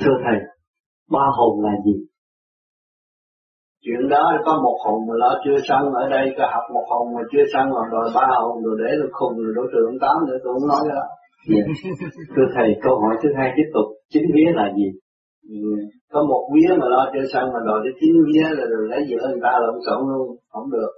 [0.00, 0.38] thưa thầy
[1.14, 1.94] ba hồn là gì
[3.84, 7.14] chuyện đó có một hồn mà lo chưa xong ở đây có học một hồn
[7.14, 10.16] mà chưa xong rồi đòi ba hồn rồi để nó khùng rồi đối tượng tám
[10.26, 11.06] nữa tôi không nói cái đó
[11.52, 11.66] yeah.
[12.34, 14.88] thưa thầy câu hỏi thứ hai tiếp tục chính vía là gì
[15.54, 15.80] yeah.
[16.12, 19.00] có một vía mà lo chưa xong mà đòi đến chín vía rồi, rồi lấy
[19.10, 20.92] vợ người ta là không sống luôn không được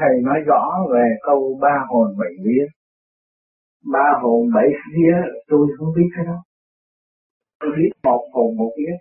[0.00, 2.64] Thầy nói rõ về câu ba hồn bảy vía.
[3.92, 5.16] Ba hồn bảy vía,
[5.48, 6.42] tôi không biết cái đó.
[7.60, 8.94] Tôi biết một hồn một vía.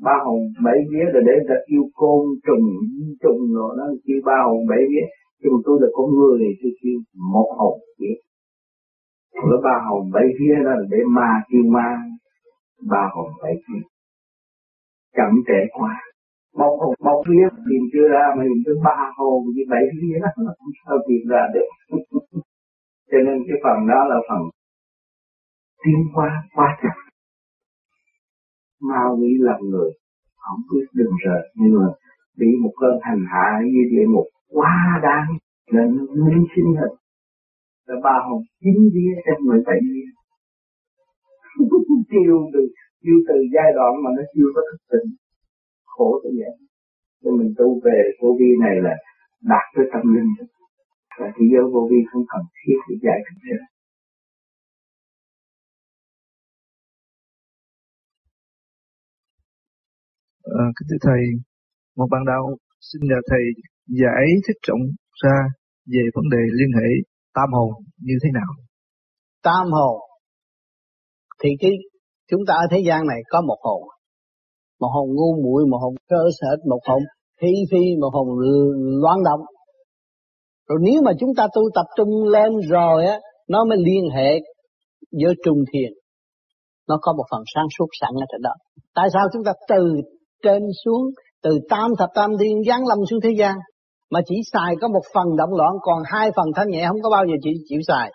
[0.00, 2.66] Ba hồn bảy vía là để ta yêu côn trùng
[3.22, 5.06] trùng rồi nó kêu ba hồn bảy vía.
[5.40, 6.98] Nhưng tôi là con người thì tôi kêu
[7.32, 8.16] một hồn vía.
[9.34, 12.02] Còn ba hồn bảy vía đó là để ma kêu ma.
[12.90, 13.82] Ba hồn bảy vía.
[15.16, 16.11] Chậm trễ quá
[16.60, 20.18] một hồn một vía tìm chưa ra, mà tìm tới ba hồn như vậy vía
[20.22, 21.68] đó không sao tìm ra được.
[23.10, 24.42] Cho nên cái phần đó là phần
[25.84, 26.96] tiến qua quá chặt
[28.90, 29.90] mau nghĩ làm người,
[30.36, 31.88] không biết đừng rời nhưng mà
[32.38, 35.26] bị một cơn hành hạ, như địa ngục quá đáng,
[35.72, 36.96] nên nó minh sinh hình.
[37.86, 40.10] Là ba hồn chín vía trong mười bảy vía.
[42.10, 42.60] Chiêu từ
[43.02, 45.08] chiêu từ giai đoạn mà nó chưa có thức tỉnh
[45.94, 46.54] khổ tới vậy
[47.22, 48.94] nên mình tu về vô vi này là
[49.52, 50.30] đạt tới tâm linh
[51.18, 53.64] và thế giới vô vi không cần thiết để giải thích nữa.
[60.60, 61.22] À, kính thưa thầy,
[61.96, 62.44] một bạn đạo
[62.80, 63.44] xin nhờ thầy
[63.86, 64.84] giải thích rộng
[65.22, 65.36] ra
[65.86, 66.88] về vấn đề liên hệ
[67.34, 68.50] tam hồn như thế nào?
[69.42, 70.00] Tam hồn.
[71.42, 71.70] Thì cái
[72.30, 73.82] chúng ta ở thế gian này có một hồn
[74.82, 77.02] một hồn ngu muội, một hồn cơ sệt, một hồn
[77.40, 78.28] thi phi, một hồn
[79.02, 79.40] loạn động.
[80.68, 84.30] Rồi nếu mà chúng ta tu tập trung lên rồi á, nó mới liên hệ
[85.24, 85.92] với trung thiền.
[86.88, 88.50] Nó có một phần sáng suốt sẵn ở trên đó.
[88.94, 89.84] Tại sao chúng ta từ
[90.42, 91.02] trên xuống,
[91.42, 93.54] từ tam thập tam thiên giáng lâm xuống thế gian,
[94.10, 97.10] mà chỉ xài có một phần động loạn, còn hai phần thanh nhẹ không có
[97.10, 98.10] bao giờ chỉ chịu xài?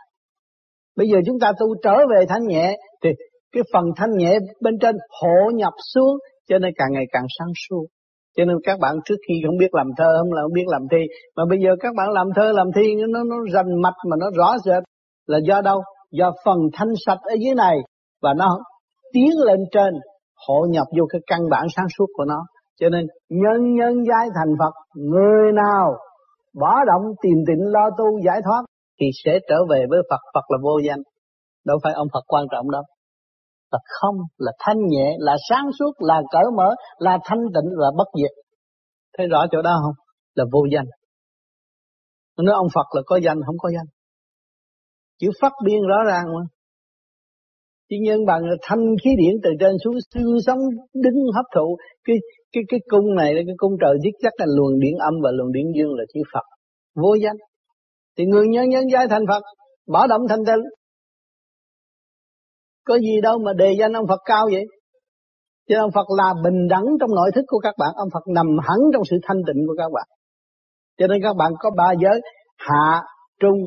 [0.97, 3.09] Bây giờ chúng ta tu trở về thanh nhẹ, thì
[3.51, 6.17] cái phần thanh nhẹ bên trên hộ nhập xuống
[6.47, 7.85] cho nên càng ngày càng sáng suốt.
[8.37, 10.81] Cho nên các bạn trước khi không biết làm thơ, không là không biết làm
[10.91, 10.97] thi,
[11.35, 14.27] mà bây giờ các bạn làm thơ, làm thi, nó nó rành mạch mà nó
[14.37, 14.83] rõ rệt
[15.27, 15.81] là do đâu?
[16.11, 17.77] Do phần thanh sạch ở dưới này.
[18.21, 18.59] Và nó
[19.13, 19.93] tiến lên trên,
[20.47, 22.45] hộ nhập vô cái căn bản sáng suốt của nó.
[22.79, 25.95] Cho nên nhân nhân giai thành Phật, người nào
[26.59, 28.61] bỏ động, tìm tịnh, lo tu, giải thoát
[28.99, 30.19] thì sẽ trở về với Phật.
[30.33, 30.99] Phật là vô danh.
[31.65, 32.83] Đâu phải ông Phật quan trọng đâu
[33.71, 37.87] là không, là thanh nhẹ, là sáng suốt, là cởi mở, là thanh tịnh, là
[37.97, 38.31] bất diệt.
[39.17, 39.93] Thấy rõ chỗ đó không?
[40.35, 40.85] Là vô danh.
[42.37, 43.85] Nói ông Phật là có danh, không có danh.
[45.19, 46.41] Chữ phát biên rõ ràng mà.
[47.89, 50.59] Chỉ nhân bằng thanh khí điển từ trên xuống xương sống
[50.93, 52.17] đứng hấp thụ cái
[52.51, 55.31] cái cái cung này là cái cung trời giết chắc là luồng điển âm và
[55.31, 56.43] luồng điển dương là chữ Phật
[56.95, 57.35] vô danh
[58.17, 59.43] thì người nhân nhân giai thành Phật
[59.87, 60.63] bỏ động thanh tịnh
[62.87, 64.65] có gì đâu mà đề danh ông Phật cao vậy?
[65.69, 68.45] Chứ ông Phật là bình đẳng trong nội thức của các bạn, ông Phật nằm
[68.67, 70.07] hẳn trong sự thanh tịnh của các bạn.
[70.97, 72.21] Cho nên các bạn có ba giới
[72.57, 73.01] hạ,
[73.39, 73.57] trung,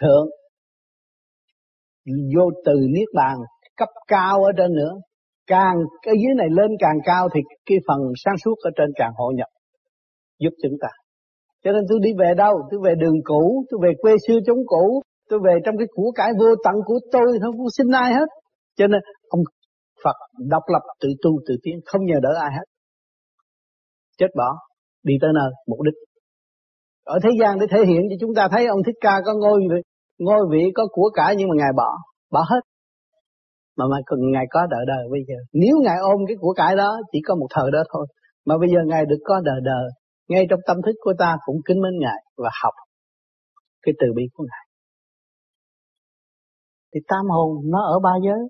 [0.00, 0.26] thượng.
[2.36, 3.36] Vô từ niết bàn
[3.76, 4.92] cấp cao ở trên nữa.
[5.46, 9.12] Càng cái dưới này lên càng cao thì cái phần sáng suốt ở trên càng
[9.16, 9.48] hội nhập
[10.38, 10.88] giúp chúng ta.
[11.64, 12.54] Cho nên tôi đi về đâu?
[12.70, 16.10] Tôi về đường cũ, tôi về quê xưa chống cũ, tôi về trong cái của
[16.14, 18.28] cải vô tận của tôi thôi, không xin ai hết.
[18.80, 19.42] Cho nên ông
[20.04, 20.16] Phật
[20.54, 22.66] độc lập tự tu tự tiến không nhờ đỡ ai hết.
[24.18, 24.50] Chết bỏ,
[25.02, 25.98] đi tới nơi, mục đích.
[27.04, 29.60] Ở thế gian để thể hiện cho chúng ta thấy ông Thích Ca có ngôi
[29.70, 29.80] vị,
[30.18, 31.90] ngôi vị có của cả nhưng mà Ngài bỏ,
[32.32, 32.60] bỏ hết.
[33.76, 35.38] Mà mà cần Ngài có đời đời bây giờ.
[35.52, 38.06] Nếu Ngài ôm cái của cải đó chỉ có một thời đó thôi.
[38.46, 39.86] Mà bây giờ Ngài được có đời đời.
[40.28, 42.74] Ngay trong tâm thức của ta cũng kính mến Ngài và học
[43.82, 44.66] cái từ bi của Ngài.
[46.94, 48.40] Thì tam hồn nó ở ba giới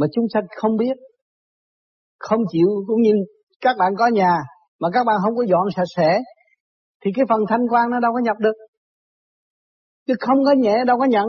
[0.00, 0.96] mà chúng sanh không biết,
[2.18, 3.12] không chịu cũng như
[3.60, 4.32] các bạn có nhà
[4.80, 6.18] mà các bạn không có dọn sạch sẽ,
[7.04, 8.56] thì cái phần thanh quan nó đâu có nhập được.
[10.06, 11.26] Chứ không có nhẹ đâu có nhận.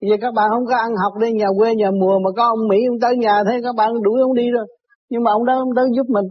[0.00, 2.68] Bây các bạn không có ăn học đi, nhà quê, nhà mùa mà có ông
[2.68, 4.66] Mỹ ông tới nhà thế các bạn đuổi ông đi rồi.
[5.10, 6.24] Nhưng mà ông đó ông tới giúp mình.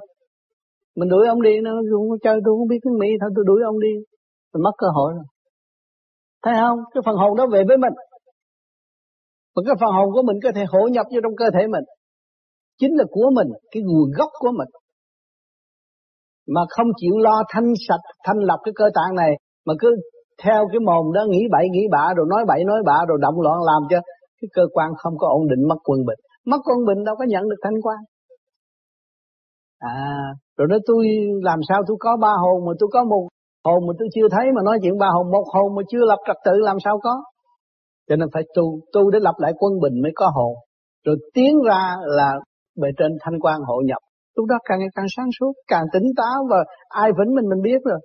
[0.95, 3.45] Mình đuổi ông đi, nó không có chơi, tôi không biết tiếng Mỹ, thôi tôi
[3.47, 3.93] đuổi ông đi.
[4.53, 5.23] Mình mất cơ hội rồi.
[6.43, 6.79] Thấy không?
[6.93, 7.93] Cái phần hồn đó về với mình
[9.55, 11.83] và cái phần hồn của mình có thể hỗ nhập vô trong cơ thể mình.
[12.79, 14.69] Chính là của mình, cái nguồn gốc của mình.
[16.47, 19.31] Mà không chịu lo thanh sạch, thanh lọc cái cơ tạng này,
[19.65, 19.95] mà cứ
[20.43, 23.41] theo cái mồm đó nghĩ bậy nghĩ bạ rồi nói bậy nói bạ rồi động
[23.41, 23.97] loạn làm cho
[24.41, 27.25] cái cơ quan không có ổn định mất quân bình mất quân bình đâu có
[27.27, 27.97] nhận được thanh quan
[29.79, 30.17] à
[30.57, 31.05] rồi nói tôi
[31.43, 33.27] làm sao tôi có ba hồn mà tôi có một
[33.65, 36.19] hồn mà tôi chưa thấy mà nói chuyện ba hồn một hồn mà chưa lập
[36.27, 37.23] trật tự làm sao có
[38.07, 40.53] cho nên phải tu tu để lập lại quân bình mới có hồn.
[41.05, 42.33] Rồi tiến ra là
[42.81, 44.01] bề trên thanh quan hộ nhập.
[44.35, 47.61] Lúc đó càng ngày càng sáng suốt, càng tỉnh táo và ai vĩnh mình mình
[47.61, 47.99] biết rồi.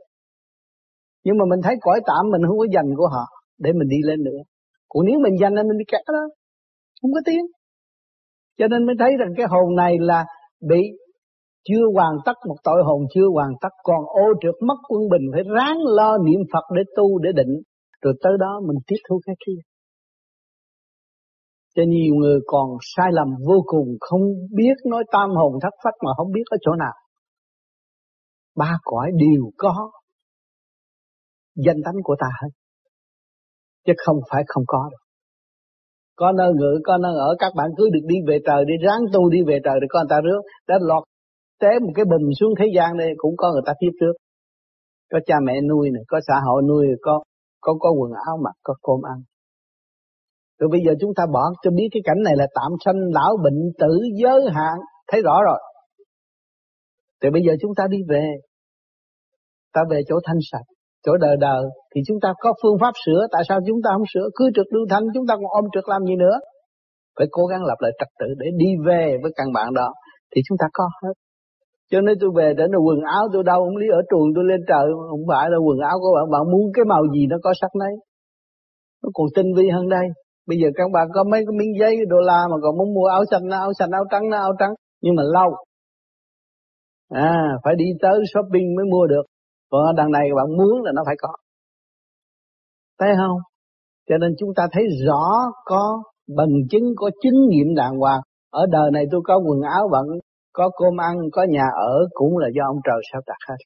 [1.24, 3.24] Nhưng mà mình thấy cõi tạm mình không có dành của họ
[3.58, 4.40] để mình đi lên nữa.
[4.88, 6.24] Còn nếu mình dành nên mình đi kẹt đó,
[7.02, 7.46] không có tiếng.
[8.58, 10.24] Cho nên mới thấy rằng cái hồn này là
[10.68, 10.82] bị
[11.68, 15.22] chưa hoàn tất, một tội hồn chưa hoàn tất, còn ô trượt mất quân bình,
[15.32, 17.54] phải ráng lo niệm Phật để tu, để định.
[18.02, 19.60] Rồi tới đó mình tiếp thu cái kia
[21.74, 24.20] cho nhiều người còn sai lầm vô cùng, không
[24.56, 26.92] biết nói tam hồn thất phách mà không biết ở chỗ nào.
[28.56, 29.90] Ba cõi đều có
[31.54, 32.48] danh tánh của ta hết,
[33.86, 35.00] chứ không phải không có đâu.
[36.16, 39.00] Có nơi ngự, có nơi ở, các bạn cứ được đi về trời, đi ráng
[39.12, 40.40] tu đi về trời, để con người ta rước.
[40.68, 41.02] Đã lọt
[41.60, 44.12] té một cái bình xuống thế gian đây, cũng có người ta tiếp trước
[45.12, 47.22] có cha mẹ nuôi này, có xã hội nuôi, có
[47.60, 49.22] có có quần áo mặc, có cơm ăn
[50.60, 53.36] rồi bây giờ chúng ta bỏ cho biết cái cảnh này là tạm sanh lão
[53.44, 53.92] bệnh tử
[54.22, 54.76] giới hạn.
[55.08, 55.58] Thấy rõ rồi.
[57.22, 58.26] Thì bây giờ chúng ta đi về.
[59.74, 60.66] Ta về chỗ thanh sạch,
[61.04, 61.62] chỗ đời đời.
[61.94, 63.26] Thì chúng ta có phương pháp sửa.
[63.32, 64.28] Tại sao chúng ta không sửa?
[64.34, 66.36] Cứ trực lưu thanh, chúng ta còn ôm trực làm gì nữa?
[67.18, 69.88] Phải cố gắng lập lại trật tự để đi về với căn bản đó.
[70.34, 71.12] Thì chúng ta có hết.
[71.90, 74.44] Cho nên tôi về đến là quần áo tôi đâu không lý ở trường tôi
[74.44, 74.86] lên trời.
[75.10, 76.30] Không phải là quần áo của bạn.
[76.30, 77.92] Bạn muốn cái màu gì nó có sắc nấy.
[79.02, 80.06] Nó còn tinh vi hơn đây
[80.46, 83.06] bây giờ các bạn có mấy cái miếng giấy, đô la mà còn muốn mua
[83.06, 84.74] áo xanh áo xanh, áo trắng áo trắng.
[85.02, 85.50] Nhưng mà lâu.
[87.08, 89.22] À phải đi tới shopping mới mua được.
[89.70, 91.28] Còn ở đằng này bạn muốn là nó phải có.
[92.98, 93.38] Thấy không?
[94.08, 95.24] Cho nên chúng ta thấy rõ
[95.64, 96.02] có
[96.36, 98.20] bằng chứng, có chứng nghiệm đàng hoàng.
[98.50, 100.06] Ở đời này tôi có quần áo bận
[100.52, 103.56] có cơm ăn, có nhà ở, cũng là do ông trời sao đặt hết.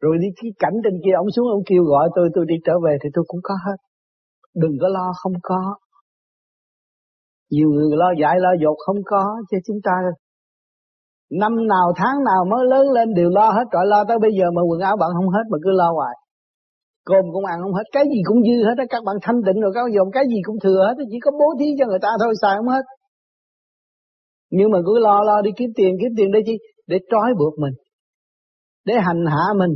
[0.00, 2.72] Rồi đi cái cảnh trên kia, ông xuống ông kêu gọi tôi tôi đi trở
[2.84, 3.76] về thì tôi cũng có hết
[4.62, 5.76] đừng có lo, không có.
[7.50, 9.92] Nhiều người lo dạy lo dột, không có cho chúng ta
[11.30, 13.86] năm nào, tháng nào mới lớn lên đều lo hết rồi.
[13.86, 16.16] Lo tới bây giờ mà quần áo bạn không hết mà cứ lo hoài.
[17.04, 18.84] Cơm cũng ăn không hết, cái gì cũng dư hết á.
[18.90, 21.30] Các bạn thanh tịnh rồi, các bạn dùng cái gì cũng thừa hết chỉ có
[21.30, 22.84] bố thí cho người ta thôi, xài không hết.
[24.50, 26.56] Nhưng mà cứ lo lo đi kiếm tiền kiếm tiền để chi?
[26.86, 27.74] Để trói buộc mình,
[28.84, 29.74] để hành hạ mình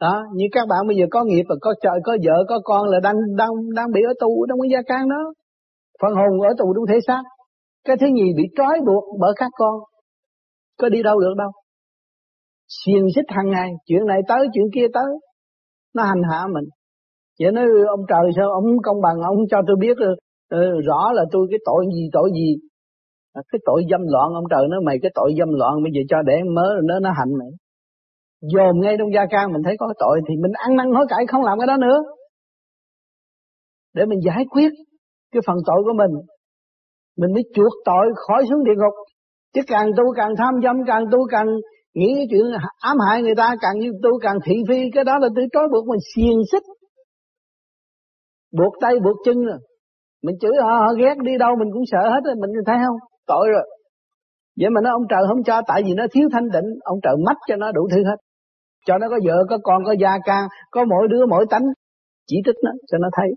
[0.00, 2.88] đó, như các bạn bây giờ có nghiệp và có trời, có vợ, có con
[2.88, 5.32] là đang đang đang bị ở tù trong cái gia can đó.
[6.02, 7.22] Phần hồn ở tù trong thể xác.
[7.84, 9.74] Cái thứ gì bị trói buộc bởi các con.
[10.78, 11.50] Có đi đâu được đâu.
[12.68, 15.12] Xiềng xích hàng ngày, chuyện này tới, chuyện kia tới.
[15.94, 16.64] Nó hành hạ mình.
[17.40, 19.96] Vậy nói, ông trời sao ông công bằng, ông cho tôi biết
[20.50, 22.56] ờ, rõ là tôi cái tội gì tội gì?
[23.34, 26.22] Cái tội dâm loạn, ông trời nói, mày cái tội dâm loạn, bây giờ cho
[26.22, 27.48] để mớ, nó nó hành mày
[28.40, 31.26] dồn ngay trong gia can mình thấy có tội thì mình ăn năn hối cải
[31.26, 31.98] không làm cái đó nữa.
[33.94, 34.70] Để mình giải quyết
[35.32, 36.10] cái phần tội của mình.
[37.18, 38.94] Mình mới chuộc tội khỏi xuống địa ngục.
[39.54, 41.46] Chứ càng tu càng tham dâm càng tu càng
[41.94, 42.44] nghĩ cái chuyện
[42.78, 45.68] ám hại người ta càng như tu càng thị phi cái đó là tự trói
[45.72, 46.62] buộc mình xiềng xích.
[48.58, 49.36] Buộc tay buộc chân.
[49.44, 49.58] Rồi
[50.22, 52.96] mình chửi họ, họ ghét đi đâu mình cũng sợ hết rồi mình thấy không?
[53.26, 53.66] Tội rồi.
[54.60, 57.14] Vậy mà nó ông trời không cho tại vì nó thiếu thanh tịnh ông trời
[57.26, 58.16] mất cho nó đủ thứ hết
[58.86, 61.66] cho nó có vợ có con có gia can có mỗi đứa mỗi tánh.
[62.26, 63.30] Chỉ trích nó cho nó thấy.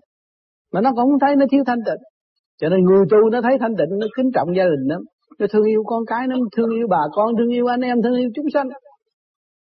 [0.72, 2.02] Mà nó cũng không thấy nó thiếu thanh tịnh.
[2.60, 5.00] Cho nên người tu nó thấy thanh tịnh nó kính trọng gia đình lắm.
[5.38, 8.16] Nó thương yêu con cái nó thương yêu bà con thương yêu anh em thương
[8.16, 8.68] yêu chúng sanh.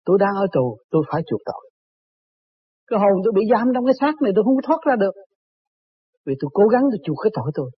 [0.06, 1.64] Tôi đang ở tù tôi phải chuộc tội.
[2.88, 5.16] Cái hồn tôi bị giam trong cái xác này tôi không có thoát ra được.
[6.26, 7.70] Vì tôi cố gắng tôi chuộc cái tội tôi.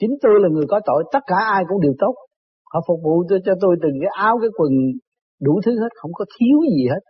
[0.00, 2.14] Chính tôi là người có tội tất cả ai cũng đều tốt.
[2.72, 4.72] Họ phục vụ cho, cho tôi từng cái áo cái quần
[5.46, 7.02] đủ thứ hết, không có thiếu gì hết.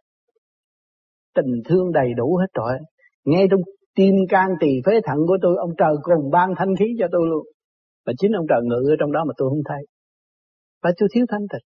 [1.37, 2.73] Tình thương đầy đủ hết rồi.
[3.25, 3.61] Ngay trong
[3.97, 7.23] tim can tỳ phế thận của tôi, ông trời cùng ban thanh khí cho tôi
[7.31, 7.45] luôn.
[8.07, 9.83] Mà chính ông trời ngự ở trong đó mà tôi không thấy.
[10.83, 11.67] Và tôi thiếu thanh tịnh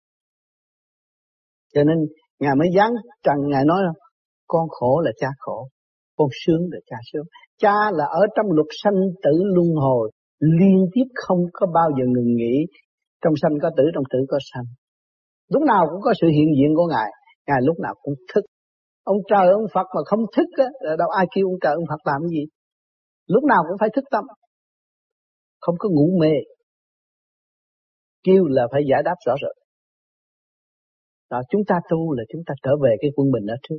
[1.77, 1.99] cho nên,
[2.41, 2.91] ngài mới dán
[3.25, 3.83] trần, ngài nói,
[4.47, 5.69] con khổ là cha khổ,
[6.17, 7.25] con sướng là cha sướng.
[7.59, 10.11] Cha là ở trong luật sanh tử luân hồi,
[10.41, 12.57] liên tiếp không có bao giờ ngừng nghỉ.
[13.25, 14.65] Trong sanh có tử, trong tử có sanh
[15.49, 17.11] lúc nào cũng có sự hiện diện của ngài
[17.47, 18.45] ngài lúc nào cũng thức.
[19.05, 22.01] Ông trời, ông Phật mà không thức á đâu ai kêu ông trời, ông Phật
[22.05, 22.45] làm cái gì?
[23.27, 24.25] Lúc nào cũng phải thức tâm,
[25.61, 26.33] không có ngủ mê.
[28.25, 29.57] Kêu là phải giải đáp rõ rệt.
[31.31, 33.79] Đó, chúng ta tu là chúng ta trở về cái quân bình đó trước.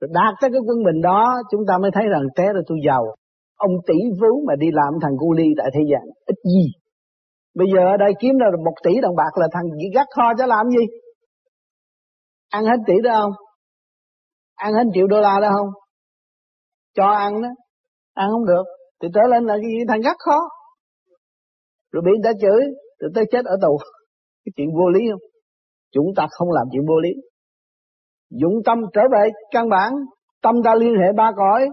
[0.00, 2.78] Rồi đạt tới cái quân bình đó, chúng ta mới thấy rằng té rồi tôi
[2.86, 3.04] giàu.
[3.56, 6.83] Ông tỷ phú mà đi làm thằng cu ly tại thế gian, ít gì
[7.54, 10.32] bây giờ ở đây kiếm ra một tỷ đồng bạc là thằng chỉ gắt kho
[10.38, 10.86] cho làm gì.
[12.50, 13.32] Ăn hết tỷ đó không?
[14.54, 15.68] Ăn hết triệu đô la đó không?
[16.94, 17.48] Cho ăn đó.
[18.14, 18.64] Ăn không được.
[19.02, 19.84] Thì trở lên là cái gì?
[19.88, 20.38] Thằng gắt khó
[21.94, 22.60] rồi bị người ta chửi,
[22.98, 23.78] rồi tới chết ở tù.
[24.44, 25.20] Cái chuyện vô lý không?
[25.92, 27.10] Chúng ta không làm chuyện vô lý.
[28.30, 29.92] Dụng tâm trở về căn bản,
[30.42, 31.68] tâm ta liên hệ ba cõi.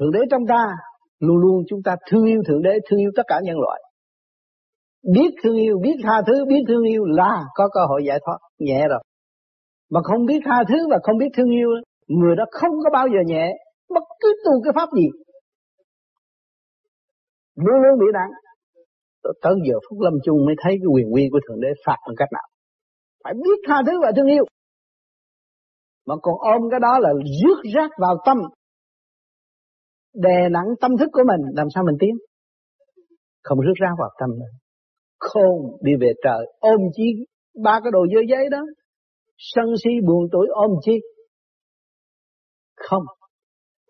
[0.00, 0.66] Thượng đế trong ta,
[1.18, 3.80] luôn luôn chúng ta thương yêu thượng đế, thương yêu tất cả nhân loại
[5.12, 8.38] biết thương yêu, biết tha thứ, biết thương yêu là có cơ hội giải thoát,
[8.58, 9.02] nhẹ rồi.
[9.90, 11.68] Mà không biết tha thứ và không biết thương yêu,
[12.06, 13.52] người đó không có bao giờ nhẹ
[13.88, 15.08] bất cứ tu cái pháp gì.
[17.56, 18.30] Luôn luôn bị nặng
[19.42, 22.14] tới giờ phút lâm chung mới thấy cái quyền quy của thượng đế phạt bằng
[22.16, 22.48] cách nào?
[23.24, 24.44] Phải biết tha thứ và thương yêu.
[26.06, 27.10] Mà còn ôm cái đó là
[27.42, 28.36] rước rác vào tâm.
[30.14, 32.14] Đè nặng tâm thức của mình, làm sao mình tiến?
[33.42, 34.65] Không rước rác vào tâm mình
[35.18, 37.26] khôn đi về trời ôm chi
[37.62, 38.62] ba cái đồ dơ giấy đó
[39.38, 40.92] sân si buồn tuổi ôm chi
[42.76, 43.02] không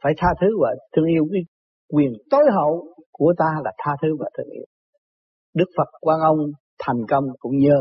[0.03, 1.43] phải tha thứ và thương yêu cái
[1.93, 4.65] quyền tối hậu của ta là tha thứ và thương yêu
[5.55, 6.39] Đức Phật quan ông
[6.79, 7.81] thành công cũng nhờ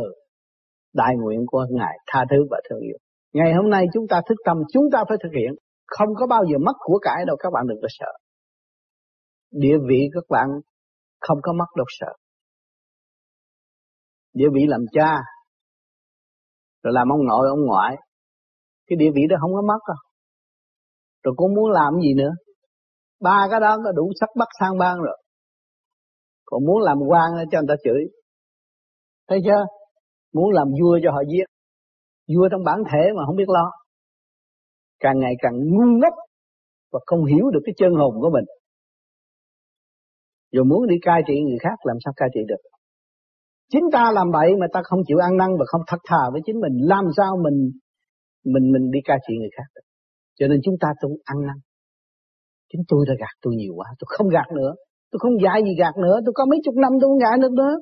[0.93, 2.97] đại nguyện của Ngài tha thứ và thương yêu.
[3.33, 5.51] Ngày hôm nay chúng ta thức tâm, chúng ta phải thực hiện.
[5.87, 8.11] Không có bao giờ mất của cải đâu, các bạn đừng có sợ.
[9.51, 10.47] Địa vị các bạn
[11.19, 12.13] không có mất đâu sợ.
[14.35, 15.17] Địa vị làm cha,
[16.83, 17.95] rồi làm ông nội, ông ngoại.
[18.87, 19.97] Cái địa vị đó không có mất đâu.
[21.23, 22.31] Rồi con muốn làm gì nữa?
[23.21, 25.17] Ba cái đó có đủ sắc bắt sang ban rồi.
[26.45, 28.01] Còn muốn làm quan cho người ta chửi.
[29.29, 29.65] Thấy chưa?
[30.33, 31.45] Muốn làm vua cho họ giết.
[32.35, 33.71] Vua trong bản thể mà không biết lo.
[34.99, 36.13] Càng ngày càng ngu ngốc
[36.91, 38.45] và không hiểu được cái chân hồn của mình.
[40.51, 42.74] Rồi muốn đi cai trị người khác làm sao cai trị được.
[43.71, 46.41] Chính ta làm bậy mà ta không chịu ăn năn và không thật thà với
[46.45, 46.75] chính mình.
[46.81, 47.71] Làm sao mình
[48.53, 49.81] mình mình đi ca trị người khác.
[50.39, 51.57] Cho nên chúng ta tu ăn năn.
[52.73, 54.71] Chính tôi đã gạt tôi nhiều quá, tôi không gạt nữa.
[55.11, 57.51] Tôi không dạy gì gạt nữa, tôi có mấy chục năm tôi không gạt được
[57.51, 57.75] nữa.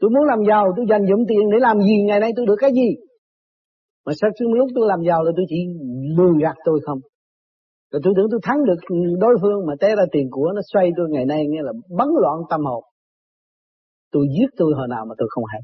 [0.00, 2.58] Tôi muốn làm giàu, tôi dành dụm tiền để làm gì ngày nay tôi được
[2.58, 2.88] cái gì?
[4.06, 5.56] Mà sao trước lúc tôi làm giàu là tôi chỉ
[6.16, 6.98] lừa gạt tôi không?
[7.92, 8.80] Rồi tôi tưởng tôi thắng được
[9.20, 12.08] đối phương mà té ra tiền của nó xoay tôi ngày nay nghĩa là bấn
[12.22, 12.84] loạn tâm hồn.
[14.12, 15.60] Tôi giết tôi hồi nào mà tôi không hay.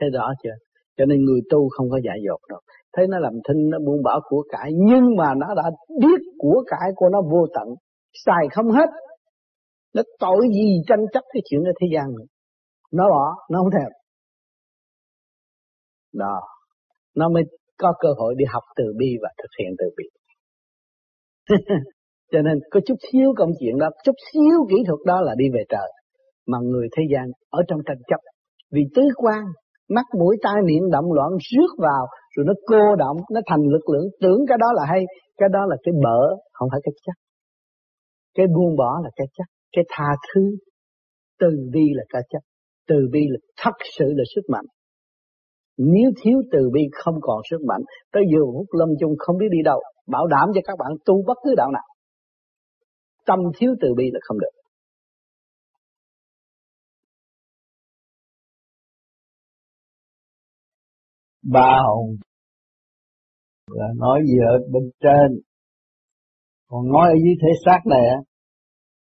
[0.00, 0.56] Thế rõ chưa?
[0.96, 2.60] Cho nên người tu không có dại dột đâu.
[2.96, 4.70] Thấy nó làm thinh, nó buông bỏ của cải.
[4.74, 7.68] Nhưng mà nó đã biết của cải của nó vô tận
[8.24, 8.88] xài không hết
[9.94, 12.26] nó tội gì tranh chấp cái chuyện ở thế gian này
[12.92, 13.90] nó bỏ nó không thèm
[16.12, 16.40] đó
[17.14, 17.42] nó mới
[17.78, 20.04] có cơ hội đi học từ bi và thực hiện từ bi
[22.32, 25.44] cho nên có chút xíu công chuyện đó chút xíu kỹ thuật đó là đi
[25.54, 25.90] về trời
[26.46, 28.20] mà người thế gian ở trong tranh chấp.
[28.72, 29.44] Vì tứ quan,
[29.88, 32.06] mắt, mũi, tai, miệng động loạn rước vào,
[32.36, 34.06] rồi nó cô động, nó thành lực lượng.
[34.20, 35.04] Tưởng cái đó là hay,
[35.38, 36.20] cái đó là cái bở,
[36.52, 37.14] không phải cái chắc
[38.34, 40.56] cái buông bỏ là cái chắc cái tha thứ.
[41.40, 42.42] Từ bi là cái chắc
[42.88, 44.64] từ bi là thật sự là sức mạnh.
[45.76, 47.80] Nếu thiếu từ bi không còn sức mạnh,
[48.12, 51.24] tới giờ phút lâm chung không biết đi đâu, bảo đảm cho các bạn tu
[51.26, 51.82] bất cứ đạo nào.
[53.26, 54.61] Tâm thiếu từ bi là không được.
[61.42, 62.16] Ba hồn.
[63.66, 65.40] Là nói gì ở bên trên.
[66.68, 68.06] Còn nói ở dưới thể xác này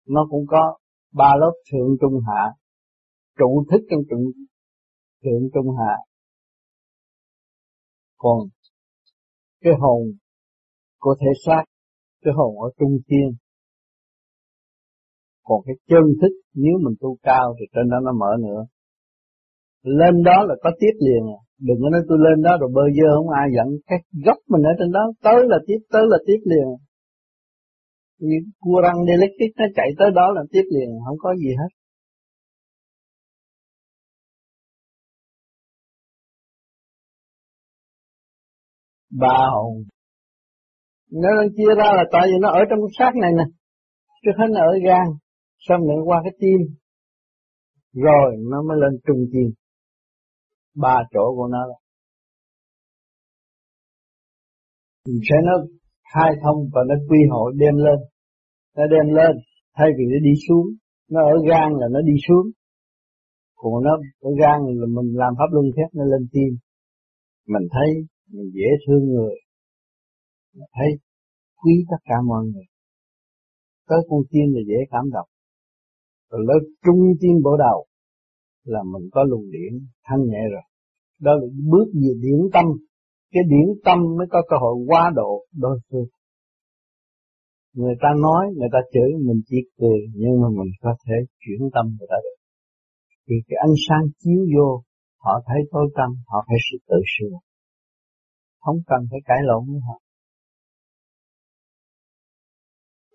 [0.06, 0.78] nó cũng có
[1.12, 2.52] ba lớp thượng trung hạ.
[3.38, 4.32] Trụ thức trong trụ
[5.24, 5.94] thượng trung hạ.
[8.16, 8.38] Còn
[9.60, 10.02] cái hồn
[10.98, 11.64] của thể xác,
[12.22, 13.36] cái hồn ở trung thiên.
[15.42, 18.66] Còn cái chân thức, nếu mình tu cao thì trên đó nó mở nữa
[19.86, 21.22] lên đó là có tiếp liền.
[21.36, 21.38] À.
[21.66, 24.62] đừng có nói tôi lên đó rồi bơ dơ không ai giận cái gốc mình
[24.70, 26.68] ở trên đó, tới là tiếp, tới là tiếp liền.
[28.18, 31.70] Những cua răng electric nó chạy tới đó là tiếp liền, không có gì hết.
[39.10, 39.84] Ba hồn.
[41.12, 43.44] Nó đang chia ra là tại vì nó ở trong xác này nè,
[44.22, 45.06] trước hết nó ở gan,
[45.58, 46.60] xong lại qua cái tim.
[47.92, 49.65] Rồi nó mới lên trung tim
[50.76, 51.76] ba chỗ của nó đó.
[55.06, 55.54] mình sẽ nó
[56.12, 57.98] khai thông và nó quy hội đem lên.
[58.76, 59.34] Nó đem lên,
[59.76, 60.66] thay vì nó đi xuống,
[61.10, 62.46] nó ở gan là nó đi xuống.
[63.60, 63.92] Còn nó
[64.28, 66.50] ở gan là mình làm pháp luân khác nó lên tim.
[67.52, 67.88] Mình thấy,
[68.32, 69.36] mình dễ thương người.
[70.54, 70.88] Mình thấy
[71.60, 72.66] quý tất cả mọi người.
[73.88, 75.28] Tới con tim là dễ cảm động.
[76.30, 77.86] Rồi lớp trung tim bộ đầu
[78.66, 79.72] là mình có luồng điện
[80.04, 80.64] thanh nhẹ rồi.
[81.20, 82.64] Đó là bước về điển tâm.
[83.32, 86.08] Cái điển tâm mới có cơ hội qua độ đối phương.
[87.74, 91.60] Người ta nói, người ta chửi mình chỉ cười, nhưng mà mình có thể chuyển
[91.74, 92.38] tâm người ta được.
[93.28, 94.82] Vì cái ánh sáng chiếu vô,
[95.24, 97.36] họ thấy tối tâm họ phải sự tự sửa.
[98.60, 99.98] Không cần phải cãi lộn với họ.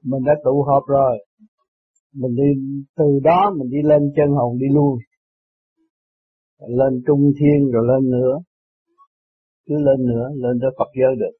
[0.03, 1.25] Mình đã tụ họp rồi.
[2.13, 2.49] Mình đi,
[2.97, 4.99] từ đó mình đi lên chân hồn đi lui
[6.67, 8.33] lên trung thiên rồi lên nữa.
[9.67, 11.35] Cứ lên nữa, lên tới Phật giới được.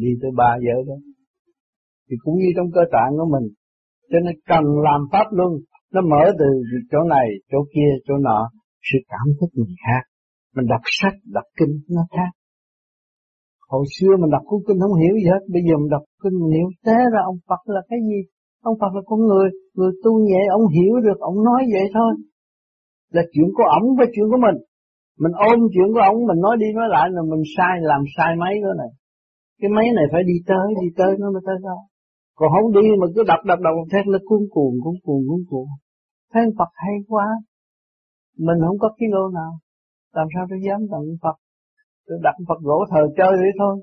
[0.00, 0.94] Đi tới ba giới đó.
[2.06, 3.46] Thì cũng như trong cơ tạng của mình.
[4.10, 5.52] Cho nên cần làm pháp luôn
[5.94, 6.48] nó mở từ
[6.90, 8.40] chỗ này, chỗ kia, chỗ nọ.
[8.88, 10.02] Sự cảm thức mình khác.
[10.56, 12.30] Mình đọc sách, đọc kinh, nó khác.
[13.72, 15.42] Hồi xưa mình đọc cuốn kinh không hiểu gì hết.
[15.54, 18.18] Bây giờ mình đọc kinh mình hiểu thế ra ông Phật là cái gì?
[18.68, 19.48] Ông Phật là con người.
[19.76, 22.12] Người tu nhẹ, ông hiểu được, ông nói vậy thôi
[23.14, 24.56] là chuyện của ổng với chuyện của mình.
[25.22, 28.30] Mình ôm chuyện của ổng mình nói đi nói lại là mình sai làm sai
[28.42, 28.90] máy cái này.
[29.60, 31.78] Cái máy này phải đi tới đi tới nó mới tới đó.
[32.38, 35.40] Còn không đi mà cứ đập đập đập thét nó cuốn cuồng cuốn cuồng cuốn
[35.50, 35.68] cuồng.
[36.32, 37.26] Thấy Phật hay quá.
[38.46, 39.52] Mình không có cái lô nào.
[40.16, 41.36] Làm sao tôi dám tặng Phật?
[42.06, 43.74] Tôi đặt Phật gỗ thờ chơi vậy thôi.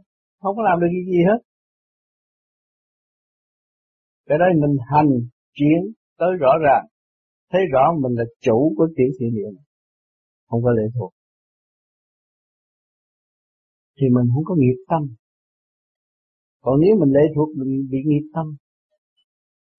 [0.42, 1.40] Không có làm được gì, gì hết.
[4.28, 5.10] Cái đây mình hành
[5.54, 5.80] chuyển
[6.20, 6.86] tới rõ ràng
[7.52, 9.54] thấy rõ mình là chủ của tiểu thiện niệm.
[10.48, 11.12] Không có lệ thuộc.
[13.98, 15.02] Thì mình không có nghiệp tâm.
[16.62, 18.46] Còn nếu mình lệ thuộc, mình bị nghiệp tâm.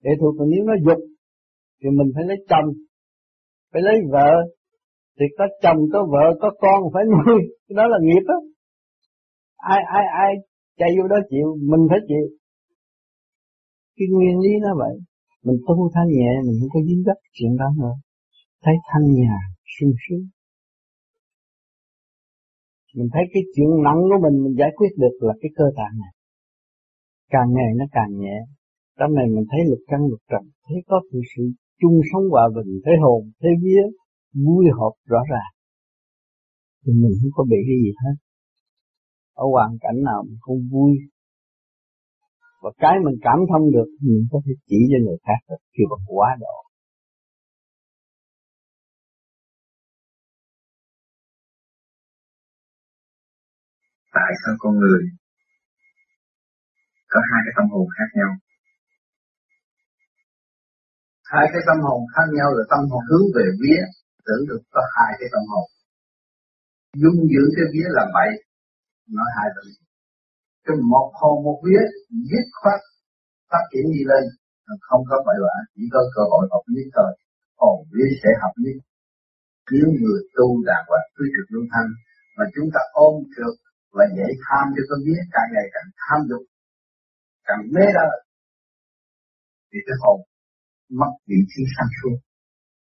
[0.04, 1.00] Lệ thuộc còn nếu nó dục,
[1.80, 2.68] thì mình phải lấy chồng,
[3.72, 4.30] phải lấy vợ.
[5.20, 7.40] Thì có chồng, có vợ, có con phải nuôi.
[7.68, 8.34] Đó là nghiệp đó
[9.58, 10.32] ai ai ai
[10.78, 12.26] chạy vô đó chịu, mình phải chịu.
[13.96, 14.94] Cái nguyên lý nó vậy
[15.48, 17.96] mình tu thanh nhẹ, mình không có dính dấp chuyện đó nữa.
[18.64, 19.34] Thấy thanh nhà
[19.74, 20.24] sung sướng.
[22.96, 25.94] Mình thấy cái chuyện nặng của mình mình giải quyết được là cái cơ tạng
[26.02, 26.12] này.
[27.34, 28.36] Càng ngày nó càng nhẹ.
[28.98, 31.42] Trong này mình thấy lực căn lực trần, thấy có sự sự
[31.80, 33.82] chung sống hòa bình, thấy hồn, thấy vía,
[34.46, 35.52] vui hợp rõ ràng.
[36.82, 38.14] Thì mình không có bị cái gì hết.
[39.34, 40.92] Ở hoàn cảnh nào mình không vui
[42.62, 45.82] và cái mình cảm thông được mình có thể chỉ cho người khác được khi
[45.90, 46.56] bằng quá độ.
[54.12, 55.00] Tại sao con người
[57.12, 58.30] có hai cái tâm hồn khác nhau?
[61.32, 63.82] Hai cái tâm hồn khác nhau là tâm hồn hướng về vía
[64.26, 65.66] tưởng được có hai cái tâm hồn.
[67.02, 68.30] Dung dưỡng cái vía là bậy
[69.16, 69.64] nói hai tâm
[70.68, 71.82] cái một hồn một vía,
[72.30, 72.80] dứt khoát,
[73.50, 74.24] phát triển đi lên.
[74.88, 77.10] Không có bậy bạ chỉ có cơ hội học nhất thôi.
[77.60, 78.76] Hồn vía sẽ học nhất
[79.72, 81.90] nếu người tu đạt và tứ được luân thanh.
[82.36, 83.54] Mà chúng ta ôm được
[83.96, 86.44] và dễ tham cho con vía, càng ngày càng tham dục,
[87.48, 88.08] càng mê đó
[89.70, 90.18] thì cái hồn
[91.00, 92.16] mất vị trí sáng suốt.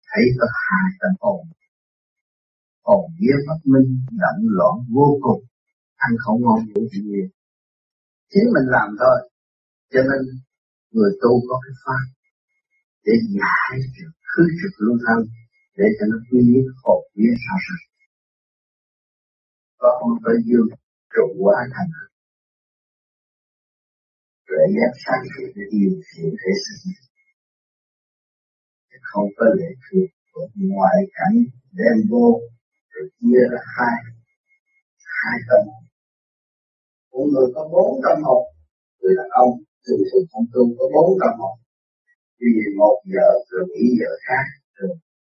[0.10, 1.42] Thấy có hai tầng hồn.
[2.88, 3.90] Hồn vía bất minh
[4.24, 5.42] động loạn, vô cùng.
[5.96, 7.28] Ăn không ngon ngủ chỉ nhiều
[8.32, 9.20] chính mình làm thôi.
[9.94, 10.22] Cho nên,
[10.96, 12.04] người tu có cái pháp
[13.06, 15.20] để giải được khứ trực luân thân
[15.78, 17.86] để cho nó quy biết hồn vía sao sạch.
[19.82, 20.70] Có không tới dương
[21.14, 21.92] trụ quá thành
[24.48, 26.94] rồi giác sáng suốt để điều khiển thể sinh
[29.02, 31.36] không có lệ thuộc của ngoại cảnh
[31.72, 32.40] đem vô,
[32.94, 33.98] rồi chia ra hai
[35.20, 35.64] hai tâm
[37.20, 38.44] của người có bốn tâm hồn
[39.02, 39.52] người đàn ông
[39.86, 41.56] thường thường không tu có bốn tâm hồn
[42.42, 44.46] vì một vợ rồi nghĩ vợ khác
[44.78, 44.92] rồi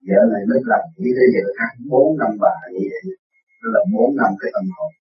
[0.08, 3.04] vợ này mới làm nghĩ tới vợ khác bốn năm bà như vậy
[3.62, 4.91] đó là bốn năm cái tâm hồn.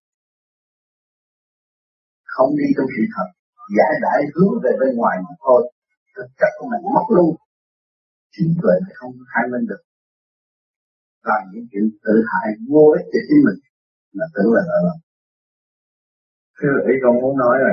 [2.33, 3.27] Không đi trong sự thật
[3.77, 5.61] giải đại hướng về bên ngoài mà thôi,
[6.15, 7.31] thực chất của mình mất luôn.
[8.33, 9.83] Chính tuệ thì không khai minh được.
[11.29, 13.59] Làm những chuyện tự hại vô ích cho chính mình,
[14.17, 14.99] mà tưởng là lợi lộc
[16.61, 17.71] thế ý con muốn nói là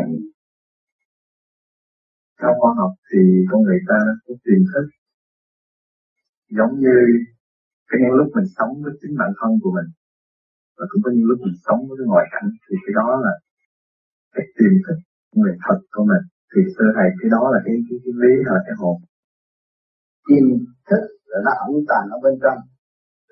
[2.41, 3.21] trong khoa học thì
[3.51, 4.87] con người ta có tiềm thức.
[6.57, 6.97] Giống như
[7.89, 9.89] cái những lúc mình sống với chính bản thân của mình
[10.77, 13.35] và cũng có những lúc mình sống với cái ngoại cảnh thì cái đó là
[14.35, 14.99] cái tiềm thức
[15.39, 16.25] người thật của mình.
[16.51, 18.97] Thì sơ thầy cái đó là cái cái, cái lý là cái hồn?
[20.29, 20.47] Tiềm
[20.89, 22.61] thức là nó ẩn tàng ở bên trong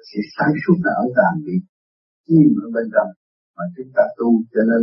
[0.09, 1.57] sự sáng suốt nó ẩn tàng bị
[2.27, 3.09] chìm ở bên trong
[3.57, 4.29] mà chúng ta tu.
[4.53, 4.81] Cho nên